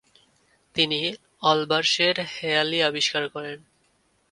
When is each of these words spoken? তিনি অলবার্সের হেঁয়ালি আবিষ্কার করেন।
তিনি 0.75 0.99
অলবার্সের 1.41 2.15
হেঁয়ালি 2.35 2.79
আবিষ্কার 2.83 3.23
করেন। 3.29 3.59